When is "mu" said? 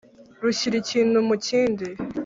1.27-1.35